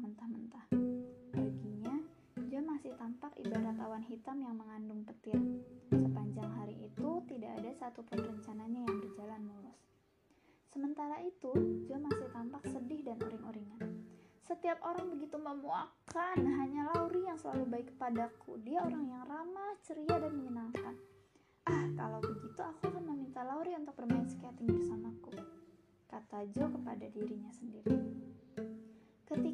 mentah-mentah. 0.00 0.66
Baginya, 1.32 1.96
Jo 2.46 2.60
masih 2.62 2.92
tampak 3.00 3.32
ibarat 3.40 3.76
awan 3.80 4.04
hitam 4.04 4.40
yang 4.40 4.56
mengandung 4.56 5.02
petir. 5.04 5.36
Sepanjang 5.90 6.50
hari 6.56 6.76
itu, 6.86 7.08
tidak 7.28 7.52
ada 7.60 7.70
satupun 7.76 8.18
rencananya 8.20 8.84
yang 8.86 8.96
berjalan 9.00 9.42
mulus. 9.44 9.80
Sementara 10.68 11.20
itu, 11.24 11.52
Jo 11.88 11.96
masih 11.96 12.28
tampak 12.32 12.62
sedih 12.68 13.00
dan 13.00 13.16
uring-uringan. 13.20 13.82
Setiap 14.46 14.78
orang 14.86 15.10
begitu 15.10 15.34
memuakkan, 15.42 16.38
hanya 16.38 16.94
Lauri 16.94 17.26
yang 17.26 17.34
selalu 17.34 17.66
baik 17.66 17.86
kepadaku. 17.96 18.62
Dia 18.62 18.84
orang 18.86 19.04
yang 19.10 19.26
ramah, 19.26 19.74
ceria, 19.82 20.22
dan 20.22 20.32
menyenangkan. 20.36 20.94
Ah, 21.66 21.90
kalau 21.98 22.22
begitu 22.22 22.62
aku 22.62 22.94
akan 22.94 23.10
meminta 23.10 23.42
Lauri 23.42 23.74
untuk 23.74 23.98
bermain 23.98 24.30
skating 24.30 24.70
bersamaku, 24.70 25.34
kata 26.06 26.46
Jo 26.54 26.70
kepada 26.70 27.10
dirinya 27.10 27.50
sendiri. 27.50 28.25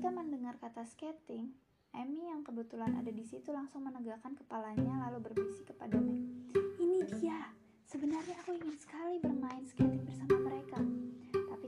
Ketika 0.03 0.19
mendengar 0.19 0.59
kata 0.59 0.83
skating, 0.83 1.55
Amy 1.95 2.27
yang 2.27 2.43
kebetulan 2.43 2.91
ada 2.99 3.15
di 3.15 3.23
situ 3.23 3.55
langsung 3.55 3.87
menegakkan 3.87 4.35
kepalanya 4.35 5.07
lalu 5.07 5.31
berbisik 5.31 5.71
kepada 5.71 5.95
Meg. 5.95 6.27
Ini 6.75 7.07
dia, 7.23 7.47
sebenarnya 7.87 8.35
aku 8.43 8.51
ingin 8.51 8.75
sekali 8.83 9.23
bermain 9.23 9.63
skating 9.63 10.03
bersama 10.03 10.43
mereka 10.43 10.83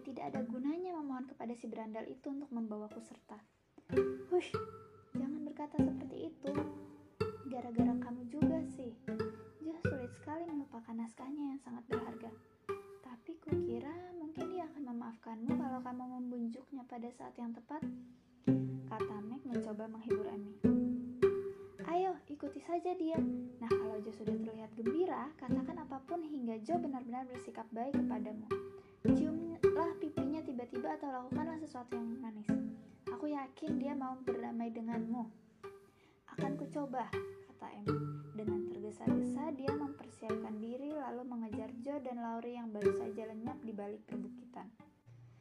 tidak 0.02 0.34
ada 0.34 0.42
gunanya 0.50 0.98
memohon 0.98 1.30
kepada 1.30 1.54
si 1.54 1.70
berandal 1.70 2.02
itu 2.10 2.26
untuk 2.26 2.50
membawaku 2.50 2.98
serta. 3.06 3.38
Hush, 4.34 4.50
jangan 5.14 5.46
berkata 5.46 5.78
seperti 5.78 6.34
itu. 6.34 6.50
Gara-gara 7.46 7.94
kamu 8.02 8.34
juga 8.34 8.58
sih. 8.74 8.98
Dia 9.62 9.78
sulit 9.86 10.10
sekali 10.10 10.42
melupakan 10.50 10.90
naskahnya 10.90 11.54
yang 11.54 11.60
sangat 11.62 11.86
berharga. 11.86 12.34
Tapi 13.14 13.38
kukira 13.38 13.94
mungkin 14.18 14.42
dia 14.50 14.66
akan 14.66 14.90
memaafkanmu 14.90 15.54
kalau 15.54 15.78
kamu 15.86 16.18
membunjuknya 16.18 16.82
pada 16.90 17.06
saat 17.14 17.30
yang 17.38 17.54
tepat. 17.54 17.78
Kata 18.90 19.22
Meg 19.22 19.38
mencoba 19.46 19.86
menghibur 19.86 20.26
Amy. 20.34 20.58
Ayo, 21.86 22.18
ikuti 22.26 22.58
saja 22.66 22.90
dia. 22.98 23.14
Nah, 23.62 23.70
kalau 23.70 24.02
Jo 24.02 24.10
sudah 24.18 24.34
terlihat 24.34 24.74
gembira, 24.74 25.30
katakan 25.38 25.78
apa 25.78 26.02
pun 26.10 26.26
hingga 26.26 26.58
Jo 26.66 26.74
benar-benar 26.82 27.22
bersikap 27.30 27.70
baik 27.70 27.94
kepadamu. 27.94 28.50
Ciumlah 29.06 29.94
pipinya 30.02 30.42
tiba-tiba 30.42 30.98
atau 30.98 31.14
lakukanlah 31.14 31.62
sesuatu 31.62 31.94
yang 31.94 32.18
manis. 32.18 32.50
Aku 33.14 33.30
yakin 33.30 33.78
dia 33.78 33.94
mau 33.94 34.18
berdamai 34.26 34.74
denganmu. 34.74 35.22
Akan 36.34 36.58
kucoba, 36.58 37.06
kata 37.46 37.66
Em. 37.78 37.86
Dengan 38.34 38.73
tergesa-gesa, 38.94 39.50
dia 39.58 39.74
mempersiapkan 39.74 40.54
diri 40.62 40.94
lalu 40.94 41.26
mengejar 41.26 41.66
Joe 41.82 41.98
dan 41.98 42.22
Laurie 42.22 42.54
yang 42.54 42.70
baru 42.70 42.94
saja 42.94 43.26
lenyap 43.26 43.58
di 43.66 43.74
balik 43.74 44.06
perbukitan. 44.06 44.70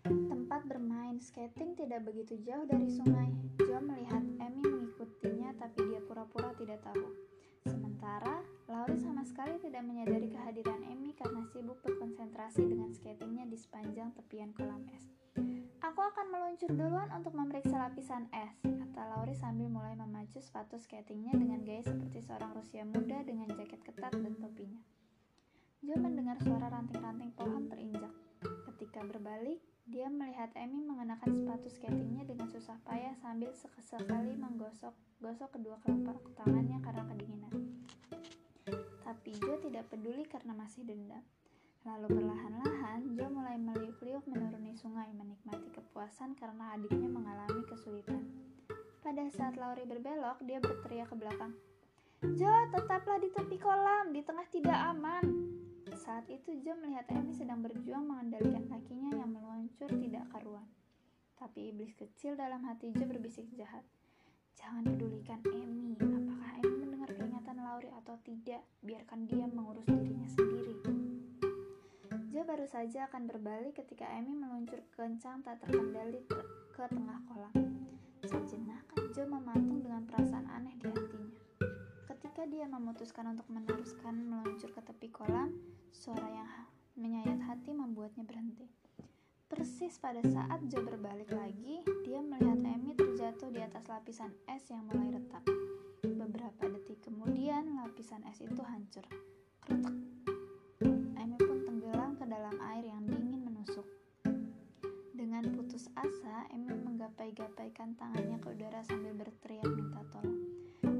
Tempat 0.10 0.66
bermain 0.66 1.22
skating 1.22 1.78
tidak 1.78 2.02
begitu 2.02 2.42
jauh 2.42 2.66
dari 2.66 2.90
sungai. 2.90 3.30
Joe 3.62 3.78
melihat 3.78 4.26
Emmy 4.42 4.66
mengikutinya 4.66 5.54
tapi 5.62 5.86
dia 5.86 6.02
pura-pura 6.02 6.50
tidak 6.58 6.82
tahu. 6.82 7.14
Sementara, 7.70 8.42
Laurie 8.66 8.98
sama 8.98 9.13
sekali 9.24 9.56
tidak 9.64 9.84
menyadari 9.88 10.28
kehadiran 10.28 10.84
Emmy 10.84 11.16
karena 11.16 11.44
sibuk 11.52 11.80
berkonsentrasi 11.80 12.64
dengan 12.68 12.92
skatingnya 12.92 13.48
di 13.48 13.56
sepanjang 13.56 14.12
tepian 14.16 14.52
kolam 14.52 14.84
es. 14.92 15.08
Aku 15.84 16.00
akan 16.00 16.32
meluncur 16.32 16.72
duluan 16.72 17.12
untuk 17.12 17.36
memeriksa 17.36 17.76
lapisan 17.76 18.28
es, 18.32 18.56
kata 18.64 19.02
Laurie 19.16 19.36
sambil 19.36 19.68
mulai 19.68 19.96
memacu 19.96 20.40
sepatu 20.40 20.80
skatingnya 20.80 21.36
dengan 21.36 21.64
gaya 21.64 21.84
seperti 21.84 22.24
seorang 22.24 22.56
Rusia 22.56 22.84
muda 22.88 23.24
dengan 23.24 23.52
jaket 23.52 23.84
ketat 23.84 24.16
dan 24.16 24.36
topinya. 24.40 24.80
Joe 25.84 26.00
mendengar 26.00 26.40
suara 26.40 26.72
ranting-ranting 26.72 27.36
pohon 27.36 27.68
terinjak. 27.68 28.12
Ketika 28.72 29.04
berbalik, 29.04 29.60
dia 29.84 30.08
melihat 30.08 30.52
Emmy 30.56 30.80
mengenakan 30.80 31.36
sepatu 31.36 31.68
skatingnya 31.68 32.24
dengan 32.24 32.48
susah 32.48 32.80
payah 32.88 33.16
sambil 33.20 33.52
sekali 33.56 34.32
menggosok 34.40 34.96
gosok 35.20 35.56
kedua 35.60 35.80
kelopak 35.84 36.20
tangannya 36.40 36.80
karena 36.80 37.04
kedinginan. 37.12 37.63
Joe 39.42 39.58
tidak 39.58 39.90
peduli 39.90 40.26
karena 40.30 40.54
masih 40.54 40.86
dendam. 40.86 41.24
Lalu 41.84 42.22
perlahan-lahan, 42.22 43.12
Joe 43.18 43.28
mulai 43.28 43.58
meliuk-liuk 43.58 44.24
menuruni 44.30 44.72
sungai 44.78 45.10
menikmati 45.12 45.68
kepuasan 45.74 46.38
karena 46.38 46.78
adiknya 46.78 47.10
mengalami 47.10 47.66
kesulitan. 47.66 48.24
Pada 49.04 49.28
saat 49.36 49.60
Laurie 49.60 49.90
berbelok, 49.90 50.40
dia 50.48 50.64
berteriak 50.64 51.12
ke 51.12 51.16
belakang. 51.18 51.52
Joe, 52.24 52.72
tetaplah 52.72 53.20
di 53.20 53.30
tepi 53.36 53.60
kolam, 53.60 54.16
di 54.16 54.24
tengah 54.24 54.48
tidak 54.48 54.80
aman. 54.96 55.26
Saat 55.92 56.32
itu 56.32 56.56
Joe 56.64 56.80
melihat 56.80 57.04
Amy 57.12 57.36
sedang 57.36 57.60
berjuang 57.60 58.08
mengendalikan 58.08 58.64
kakinya 58.72 59.12
yang 59.20 59.36
meluncur 59.36 59.92
tidak 59.92 60.24
karuan. 60.32 60.66
Tapi 61.36 61.76
iblis 61.76 61.92
kecil 62.00 62.40
dalam 62.40 62.64
hati 62.64 62.96
Joe 62.96 63.12
berbisik 63.12 63.52
jahat. 63.60 63.84
Jangan 64.56 64.88
pedulikan 64.88 65.44
Emmy. 65.52 66.00
Apakah 66.00 66.52
Emmy 66.64 66.73
mendengar 67.04 67.20
peringatan 67.20 67.58
Lauri 67.60 67.90
atau 68.00 68.16
tidak? 68.24 68.64
Biarkan 68.80 69.28
dia 69.28 69.44
mengurus 69.52 69.84
dirinya 69.84 70.24
sendiri. 70.32 70.76
Jo 72.32 72.48
baru 72.48 72.64
saja 72.64 73.12
akan 73.12 73.28
berbalik 73.28 73.76
ketika 73.76 74.08
Emmy 74.08 74.32
meluncur 74.32 74.80
kencang 74.96 75.44
tak 75.44 75.60
terkendali 75.60 76.24
ter 76.24 76.40
ke 76.72 76.84
tengah 76.88 77.20
kolam. 77.28 77.52
Sejenak, 78.24 78.88
Jo 79.12 79.28
mematung 79.28 79.84
dengan 79.84 80.08
perasaan 80.08 80.48
aneh 80.48 80.80
di 80.80 80.88
hatinya. 80.88 81.40
Ketika 82.08 82.48
dia 82.48 82.72
memutuskan 82.72 83.36
untuk 83.36 83.52
meneruskan 83.52 84.16
meluncur 84.24 84.72
ke 84.72 84.80
tepi 84.88 85.12
kolam, 85.12 85.52
suara 85.92 86.24
yang 86.32 86.48
menyayat 86.96 87.44
hati 87.44 87.76
membuatnya 87.76 88.24
berhenti. 88.24 88.72
Persis 89.52 90.00
pada 90.00 90.24
saat 90.24 90.64
Joe 90.72 90.88
berbalik 90.88 91.36
lagi, 91.36 91.84
dia 92.08 92.24
melihat 92.24 92.64
Amy 92.64 92.96
terjatuh 92.96 93.52
di 93.52 93.60
atas 93.60 93.92
lapisan 93.92 94.32
es 94.48 94.64
yang 94.72 94.88
mulai 94.88 95.20
retak. 95.20 95.44
Lapisan 98.14 98.30
es 98.30 98.46
itu 98.46 98.62
hancur. 98.62 99.06
Amy 101.18 101.34
pun 101.42 101.66
tenggelam 101.66 102.14
ke 102.14 102.30
dalam 102.30 102.54
air 102.62 102.86
yang 102.86 103.10
dingin 103.10 103.42
menusuk. 103.42 103.90
Dengan 105.18 105.42
putus 105.50 105.90
asa, 105.98 106.46
Amy 106.54 106.78
menggapai-gapaikan 106.78 107.98
tangannya 107.98 108.38
ke 108.38 108.54
udara 108.54 108.86
sambil 108.86 109.18
berteriak 109.18 109.66
minta 109.66 110.06
tolong. 110.14 110.46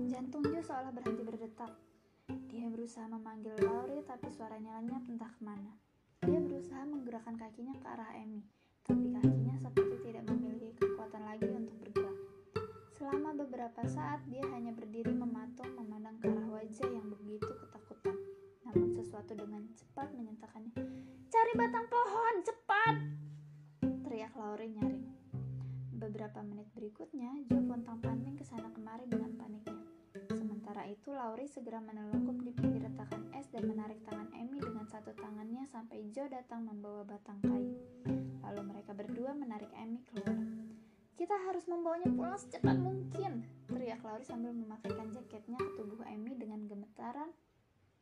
Jantung 0.10 0.42
Joe 0.42 0.66
seolah 0.66 0.90
berhenti 0.90 1.22
berdetak. 1.22 1.78
Dia 2.50 2.66
berusaha 2.74 3.06
memanggil 3.06 3.62
Laurie, 3.62 4.02
tapi 4.10 4.34
suaranya 4.34 4.82
lenyap 4.82 5.06
entah 5.06 5.30
ke 5.30 5.42
mana. 5.46 5.70
Dia 6.26 6.42
berusaha 6.42 6.82
menggerakkan 6.82 7.38
kakinya 7.38 7.78
ke 7.78 7.94
arah 7.94 8.10
Emmy, 8.18 8.42
tapi 8.90 9.14
kakinya 9.14 9.54
seperti 9.62 10.02
tidak 10.02 10.26
memiliki 10.34 10.74
kekuatan 10.82 11.30
lagi 11.30 11.46
untuk. 11.46 11.83
Selama 13.04 13.36
beberapa 13.36 13.84
saat, 13.84 14.24
dia 14.32 14.40
hanya 14.56 14.72
berdiri 14.72 15.12
mematung 15.12 15.68
memandang 15.76 16.16
ke 16.24 16.32
arah 16.32 16.48
wajah 16.56 16.88
yang 16.88 17.04
begitu 17.12 17.52
ketakutan. 17.52 18.16
Namun 18.64 18.96
sesuatu 18.96 19.36
dengan 19.36 19.60
cepat 19.76 20.16
menyentakannya. 20.16 20.72
Cari 21.28 21.52
batang 21.52 21.84
pohon, 21.92 22.36
cepat! 22.48 22.96
Teriak 24.08 24.32
Laurie 24.40 24.72
nyaring. 24.72 25.04
Beberapa 26.00 26.40
menit 26.48 26.72
berikutnya, 26.72 27.44
Joe 27.44 27.68
pontang-panting 27.68 28.40
ke 28.40 28.48
sana 28.48 28.72
kemari 28.72 29.04
dengan 29.12 29.36
paniknya. 29.36 29.84
Sementara 30.32 30.88
itu, 30.88 31.12
Laurie 31.12 31.52
segera 31.52 31.84
menelungkup 31.84 32.40
di 32.40 32.56
pinggir 32.56 32.88
retakan 32.88 33.28
es 33.36 33.52
dan 33.52 33.68
menarik 33.68 34.00
tangan 34.08 34.32
Emmy 34.32 34.64
dengan 34.64 34.88
satu 34.88 35.12
tangannya 35.20 35.68
sampai 35.68 36.08
Joe 36.16 36.32
datang 36.32 36.64
membawa 36.64 37.04
batang 37.04 37.44
kayu. 37.44 37.76
Kita 41.34 41.50
harus 41.50 41.66
membawanya 41.66 42.14
pulang 42.14 42.38
secepat 42.38 42.78
mungkin, 42.78 43.42
teriak 43.66 44.06
Laurie 44.06 44.22
sambil 44.22 44.54
memakaikan 44.54 45.10
jaketnya 45.10 45.58
ke 45.58 45.82
tubuh 45.82 46.06
Emmy 46.06 46.38
dengan 46.38 46.70
gemetaran. 46.70 47.34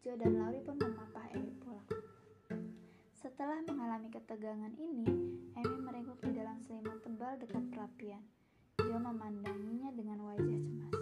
Joe 0.04 0.20
dan 0.20 0.36
Laurie 0.36 0.60
pun 0.60 0.76
memapah 0.76 1.32
Emmy 1.32 1.56
pulang. 1.64 1.88
Setelah 3.16 3.64
mengalami 3.64 4.12
ketegangan 4.12 4.76
ini, 4.76 5.08
Emmy 5.56 5.80
meringkuk 5.80 6.20
di 6.28 6.36
dalam 6.36 6.60
selimut 6.60 7.00
tebal 7.08 7.40
dekat 7.40 7.64
perapian. 7.72 8.20
Joe 8.84 9.00
memandanginya 9.00 9.96
dengan 9.96 10.28
wajah 10.28 10.60
cemas. 10.68 11.01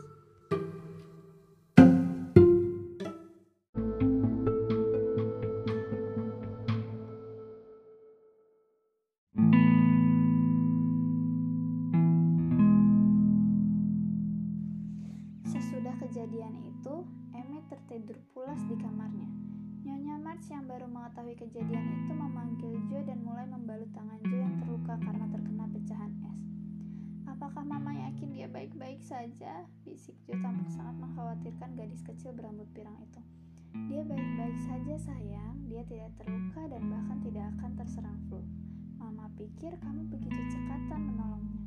Kejadian 16.00 16.56
itu, 16.63 17.04
Emmy 17.36 17.60
tertidur 17.68 18.16
pulas 18.31 18.57
di 18.72 18.75
kamarnya. 18.80 19.28
Nyonya 19.84 20.16
March 20.16 20.48
yang 20.48 20.63
baru 20.63 20.88
mengetahui 20.88 21.36
kejadian 21.36 21.86
itu 22.04 22.12
memanggil 22.16 22.74
Joe 22.88 23.04
dan 23.04 23.19
mulai 23.24 23.44
membalut 23.48 23.92
tangan 23.92 24.19
Joe 24.24 24.40
yang 24.40 24.56
terluka 24.63 24.96
karena 25.00 25.28
terkena 25.28 25.66
pecahan 25.68 26.12
es. 26.31 26.40
Apakah 27.28 27.63
mama 27.68 27.92
yakin 27.96 28.31
dia 28.31 28.48
baik-baik 28.48 29.04
saja? 29.04 29.68
Bisik 29.84 30.16
Joe 30.24 30.40
tampak 30.40 30.72
sangat 30.72 30.96
mengkhawatirkan 31.04 31.75
gadis 31.75 32.04
kecil 32.04 32.31
berambut 32.31 32.68
pirang 32.72 32.96
itu. 33.04 33.22
Dia 33.92 34.01
baik-baik 34.01 34.57
saja 34.66 34.96
sayang, 34.98 35.56
dia 35.68 35.84
tidak 35.86 36.16
terluka 36.18 36.63
dan 36.72 36.81
bahkan 36.90 37.18
tidak 37.22 37.46
akan 37.60 37.72
terserang 37.75 38.18
flu. 38.31 38.42
Mama 38.98 39.28
pikir 39.36 39.75
kamu 39.84 40.07
begitu 40.10 40.42
cekatan 40.48 41.01
menolongnya. 41.12 41.63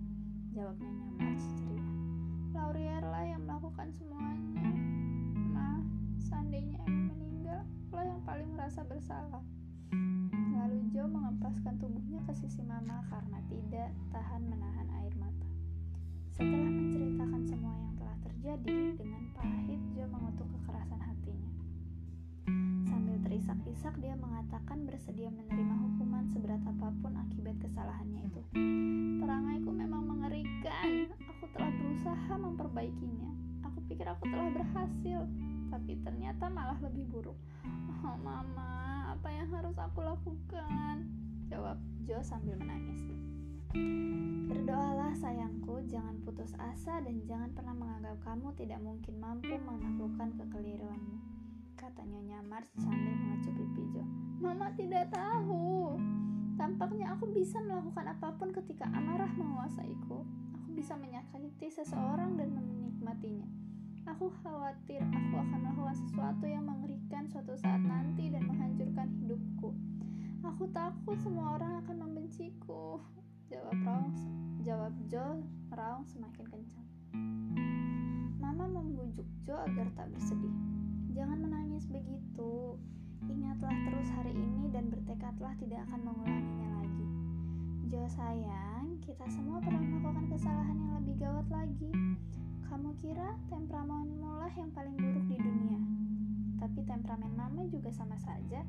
Jawab 0.53 0.77
Nyonya 0.81 1.11
March 1.21 1.47
ceria. 1.57 1.92
Laurier 2.53 3.01
lah 3.01 3.25
yang 3.25 3.49
melakukan 3.49 3.89
semuanya. 3.97 4.69
Ma, 5.57 5.81
seandainya 6.21 6.85
Emmy 6.85 7.09
meninggal, 7.09 7.65
lo 7.89 8.05
yang 8.05 8.21
paling 8.29 8.53
merasa 8.53 8.85
bersalah. 8.85 9.41
Lalu 10.53 10.85
Joe 10.93 11.09
mengempaskan 11.09 11.81
tubuhnya 11.81 12.21
ke 12.29 12.37
sisi 12.37 12.61
mama 12.61 13.09
karena 13.09 13.41
tidak 13.49 13.89
tahan 14.13 14.43
menahan 14.53 14.85
air 15.01 15.17
mata. 15.17 15.49
Setelah 16.29 16.69
menceritakan 16.69 17.43
semua 17.49 17.75
yang 17.81 17.95
telah 17.97 18.19
terjadi, 18.21 18.77
dengan 19.01 19.23
pahit 19.33 19.81
Joe 19.97 20.09
mengutuk 20.13 20.49
kekerasan 20.61 21.01
hatinya. 21.01 21.53
Sambil 22.85 23.17
terisak-isak 23.25 23.97
dia 23.97 24.13
mengatakan 24.13 24.85
bersedia 24.85 25.33
menerima 25.33 25.73
hukuman 25.89 26.29
seberat 26.29 26.61
apa 26.69 26.93
pun 27.01 27.17
akibat 27.17 27.57
kesalahannya 27.65 28.29
itu. 28.29 28.43
Berusaha 32.33 32.49
memperbaikinya. 32.49 33.29
Aku 33.69 33.85
pikir 33.93 34.09
aku 34.09 34.25
telah 34.25 34.49
berhasil, 34.57 35.21
tapi 35.69 36.01
ternyata 36.01 36.49
malah 36.49 36.81
lebih 36.81 37.05
buruk. 37.13 37.37
Oh, 38.09 38.17
mama, 38.25 39.13
apa 39.13 39.29
yang 39.29 39.53
harus 39.53 39.77
aku 39.77 40.01
lakukan? 40.01 41.13
Jawab 41.53 41.77
Joe 42.09 42.25
sambil 42.25 42.57
menangis. 42.57 43.05
Berdoalah 44.49 45.13
sayangku, 45.13 45.85
jangan 45.85 46.25
putus 46.25 46.57
asa 46.57 47.05
dan 47.05 47.21
jangan 47.29 47.53
pernah 47.53 47.77
menganggap 47.77 48.17
kamu 48.25 48.49
tidak 48.57 48.81
mungkin 48.81 49.15
mampu 49.21 49.53
menaklukkan 49.53 50.33
kekeliruanmu. 50.41 51.17
Kata 51.77 52.01
Nyonya 52.09 52.41
Mars 52.49 52.73
sambil 52.81 53.13
mengecup 53.13 53.53
pipi 53.61 53.93
Joe. 53.93 54.09
Mama 54.41 54.73
tidak 54.73 55.13
tahu. 55.13 56.01
Tampaknya 56.57 57.13
aku 57.13 57.29
bisa 57.29 57.61
melakukan 57.61 58.09
apa 58.09 58.29
pun 58.41 58.57
ketika 58.57 58.89
amarah 58.89 59.29
menguasaiku. 59.37 59.82
Bisa 60.83 60.99
menyakiti 60.99 61.71
seseorang 61.71 62.35
dan 62.35 62.59
menikmatinya. 62.59 63.47
Aku 64.11 64.35
khawatir 64.43 64.99
aku 64.99 65.39
akan 65.39 65.63
melakukan 65.63 65.95
sesuatu 65.95 66.43
yang 66.43 66.67
mengerikan 66.67 67.23
suatu 67.31 67.55
saat 67.55 67.79
nanti 67.87 68.27
dan 68.35 68.51
menghancurkan 68.51 69.07
hidupku. 69.23 69.71
Aku 70.43 70.67
takut 70.75 71.15
semua 71.23 71.55
orang 71.55 71.87
akan 71.87 72.03
membenciku. 72.03 72.99
Jawab 73.47 73.79
Raung, 73.87 74.11
jawab 74.67 74.91
Joe 75.07 75.47
Raung 75.71 76.03
semakin 76.11 76.51
kencang. 76.51 76.89
Mama 78.43 78.67
membujuk 78.67 79.31
Joe 79.47 79.63
agar 79.63 79.87
tak 79.95 80.11
bersedih. 80.11 80.57
Jangan 81.15 81.47
menangis 81.47 81.87
begitu. 81.87 82.75
Ingatlah 83.31 83.77
terus 83.87 84.11
hari 84.19 84.35
ini 84.35 84.67
dan 84.75 84.91
bertekadlah 84.91 85.55
tidak 85.63 85.87
akan 85.87 86.11
mengulanginya 86.11 86.83
lagi. 86.83 87.07
Joe 87.87 88.11
sayang, 88.11 88.72
kita 89.03 89.27
semua 89.27 89.59
pernah 89.59 89.83
melakukan 89.83 90.31
kesalahan 90.31 90.79
yang 90.79 90.93
lebih 91.03 91.15
gawat 91.19 91.47
lagi. 91.51 91.91
Kamu 92.71 92.95
kira 93.03 93.35
temperamenmu 93.51 94.31
lah 94.39 94.53
yang 94.55 94.71
paling 94.71 94.95
buruk 94.95 95.27
di 95.27 95.43
dunia. 95.43 95.81
Tapi 96.63 96.87
temperamen 96.87 97.35
mama 97.35 97.67
juga 97.67 97.91
sama 97.91 98.15
saja. 98.23 98.63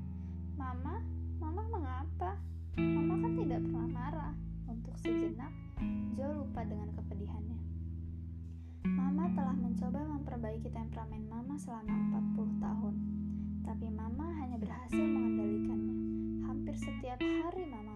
Mama, 0.58 1.06
mama 1.38 1.62
mengapa? 1.70 2.34
Mama 2.82 3.14
kan 3.22 3.34
tidak 3.46 3.60
pernah 3.62 3.88
marah. 3.94 4.34
Untuk 4.66 4.98
sejenak, 5.06 5.54
Joe 6.18 6.34
lupa 6.34 6.66
dengan 6.66 6.90
kepedihannya. 6.98 7.60
Mama 8.90 9.30
telah 9.38 9.54
mencoba 9.54 10.02
memperbaiki 10.18 10.74
temperamen 10.74 11.30
mama 11.30 11.62
selama 11.62 11.94
40 12.34 12.58
tahun. 12.58 12.96
Tapi 13.70 13.86
mama 13.94 14.34
hanya 14.42 14.58
berhasil 14.58 14.98
mengendalikannya. 14.98 15.96
Hampir 16.50 16.74
setiap 16.74 17.22
hari 17.22 17.70
mama 17.70 17.93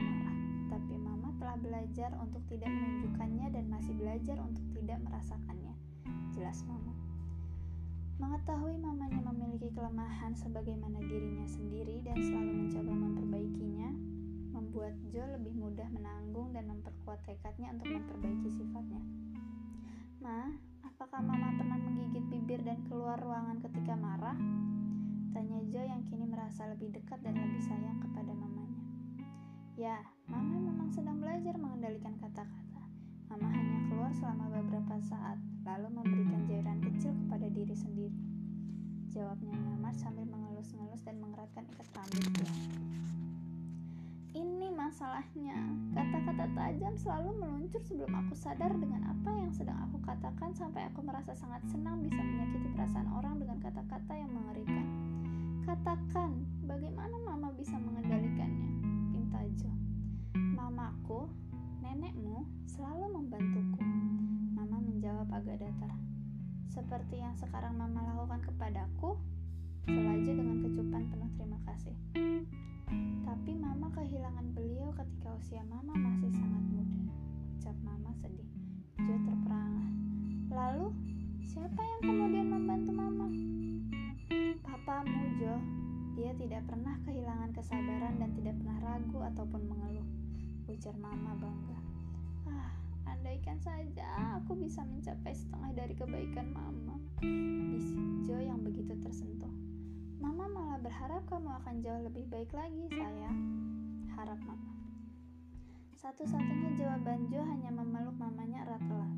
belajar 1.60 2.14
untuk 2.22 2.42
tidak 2.48 2.70
menunjukkannya 2.70 3.48
dan 3.54 3.66
masih 3.70 3.94
belajar 3.98 4.38
untuk 4.42 4.64
tidak 4.78 4.98
merasakannya 5.04 5.74
jelas 6.38 6.62
mama. 6.70 6.94
Mengetahui 8.18 8.78
mamanya 8.78 9.22
memiliki 9.26 9.74
kelemahan 9.74 10.38
sebagaimana 10.38 11.02
dirinya 11.02 11.46
sendiri 11.50 12.02
dan 12.06 12.18
selalu 12.18 12.66
mencoba 12.66 12.94
memperbaikinya, 12.94 13.90
membuat 14.58 14.94
Joe 15.14 15.38
lebih 15.38 15.54
mudah 15.58 15.86
menanggung 15.90 16.54
dan 16.54 16.66
memperkuat 16.70 17.26
tekadnya 17.26 17.74
untuk 17.74 17.90
memperbaiki 17.90 18.50
sifatnya. 18.54 19.02
Ma, 20.22 20.50
apakah 20.86 21.22
mama 21.22 21.58
pernah 21.58 21.78
menggigit 21.78 22.26
bibir 22.30 22.62
dan 22.66 22.86
keluar 22.90 23.18
ruangan 23.22 23.62
ketika 23.62 23.94
marah? 23.94 24.38
Tanya 25.34 25.62
Joe 25.70 25.86
yang 25.86 26.02
kini 26.10 26.26
merasa 26.26 26.70
lebih 26.74 26.90
dekat 26.94 27.22
dan 27.22 27.38
lebih 27.38 27.62
sayang 27.66 28.02
kepada 28.02 28.34
mamanya. 28.34 28.82
Ya, 29.78 30.02
mama 30.26 30.58
sedang 30.88 31.20
belajar 31.20 31.56
mengendalikan 31.60 32.16
kata-kata. 32.24 32.84
Mama 33.28 33.52
hanya 33.52 33.80
keluar 33.92 34.12
selama 34.16 34.48
beberapa 34.56 34.96
saat, 35.04 35.36
lalu 35.68 35.92
memberikan 35.92 36.48
jairan 36.48 36.80
kecil 36.80 37.12
kepada 37.26 37.48
diri 37.52 37.76
sendiri. 37.76 38.16
Jawabnya 39.12 39.56
Nyamar 39.56 39.96
sambil 40.00 40.24
mengelus-ngelus 40.28 41.04
dan 41.04 41.20
mengeratkan 41.20 41.68
ikat 41.76 41.88
rambutnya. 41.92 42.52
Ini 44.38 44.68
masalahnya. 44.72 45.60
Kata-kata 45.92 46.46
tajam 46.56 46.94
selalu 46.96 47.30
meluncur 47.42 47.82
sebelum 47.84 48.14
aku 48.14 48.34
sadar 48.38 48.72
dengan 48.78 49.12
apa 49.12 49.32
yang 49.34 49.52
sedang 49.52 49.80
aku 49.90 49.98
katakan 50.06 50.54
sampai 50.56 50.88
aku 50.88 51.04
merasa 51.04 51.34
sangat 51.36 51.66
senang 51.68 52.00
bisa 52.06 52.22
menyakiti 52.22 52.70
perasaan 52.78 53.10
orang 53.12 53.42
dengan 53.42 53.58
kata-kata 53.60 54.14
yang 54.16 54.32
mengerikan. 54.32 54.88
Katakan, 55.68 56.32
bagaimana 56.64 57.16
mama 57.28 57.52
bisa 57.60 57.76
mengendalikannya? 57.76 58.67
Mamaku 60.78 61.26
Nenekmu 61.82 62.46
selalu 62.70 63.10
membantuku. 63.10 63.82
Mama 64.54 64.78
menjawab 64.78 65.26
agak 65.34 65.58
datar. 65.66 65.90
Seperti 66.70 67.18
yang 67.18 67.34
sekarang 67.34 67.82
Mama 67.82 68.06
lakukan 68.06 68.46
kepadaku, 68.46 69.18
selaju 69.90 70.30
dengan 70.30 70.62
kecupan 70.62 71.10
penuh 71.10 71.34
terima 71.34 71.58
kasih. 71.66 71.98
Tapi 73.26 73.58
Mama 73.58 73.90
kehilangan 73.90 74.54
beliau 74.54 74.94
ketika 74.94 75.34
usia 75.42 75.66
Mama 75.66 75.98
masih 75.98 76.30
sangat 76.38 76.62
muda. 76.70 77.10
Ucap 77.58 77.78
Mama 77.82 78.14
sedih. 78.22 78.46
Jo 79.02 79.18
terperangah. 79.18 79.90
Lalu, 80.54 80.94
siapa 81.42 81.82
yang 81.82 82.02
kemudian 82.06 82.48
membantu 82.54 82.92
Mama? 82.94 83.28
Papamu, 84.62 85.42
Jo. 85.42 85.58
Dia 86.14 86.38
tidak 86.38 86.70
pernah 86.70 87.02
kehilangan 87.02 87.50
kesabaran 87.58 88.22
dan 88.22 88.30
tidak 88.38 88.54
pernah 88.62 88.78
ragu 88.86 89.26
ataupun 89.26 89.62
mengeluh 89.70 89.97
ujar 90.68 90.96
mama 91.00 91.32
bangga. 91.40 91.80
Ah, 92.52 92.72
andaikan 93.08 93.56
saja 93.64 94.04
aku 94.36 94.60
bisa 94.60 94.84
mencapai 94.84 95.32
setengah 95.32 95.72
dari 95.72 95.96
kebaikan 95.96 96.52
mama. 96.52 97.00
Bisik 97.72 98.28
Jo 98.28 98.36
yang 98.36 98.60
begitu 98.60 98.92
tersentuh. 99.00 99.52
Mama 100.20 100.52
malah 100.52 100.80
berharap 100.84 101.24
kamu 101.32 101.48
akan 101.64 101.76
jauh 101.80 102.02
lebih 102.04 102.28
baik 102.28 102.52
lagi, 102.52 102.84
sayang. 102.92 103.40
Harap 104.12 104.40
mama. 104.44 104.76
Satu-satunya 105.96 106.76
jawaban 106.76 107.32
Jo 107.32 107.42
hanya 107.48 107.72
memeluk 107.72 108.20
mamanya 108.20 108.68
erat-erat. 108.68 109.14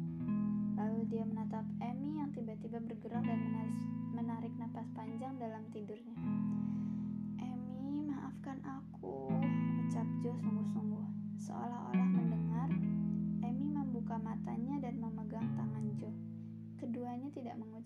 Lalu 0.77 1.01
dia 1.10 1.24
menatap 1.25 1.65
Emmy 1.82 2.22
yang 2.22 2.29
tiba-tiba 2.29 2.77
bergerak 2.84 3.25
dan 3.25 3.39
menarik, 3.41 3.79
menarik 4.13 4.53
napas 4.60 4.88
panjang 4.94 5.34
dalam 5.41 5.65
tidurnya. 5.74 6.15
Emmy, 7.41 8.06
maafkan 8.06 8.60
aku, 8.63 8.99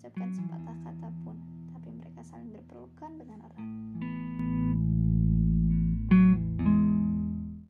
mengucapkan 0.04 0.36
sepatah 0.36 0.76
kata 0.84 1.08
pun, 1.24 1.36
tapi 1.72 1.88
mereka 1.96 2.20
saling 2.28 2.52
berpelukan 2.52 3.08
dengan 3.16 3.40
erat. 3.40 3.73